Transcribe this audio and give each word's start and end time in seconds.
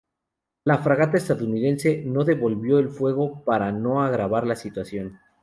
La 0.63 0.79
fragata 0.79 1.15
estadounidense 1.17 2.01
no 2.03 2.23
devolvió 2.23 2.79
el 2.79 2.89
fuego 2.89 3.43
para 3.45 3.71
"no 3.71 4.01
agravar 4.03 4.47
la 4.47 4.55
situación". 4.55 5.19